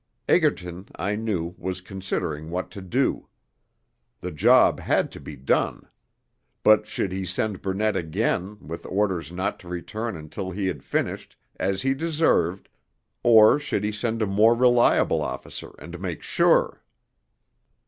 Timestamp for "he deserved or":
11.83-13.59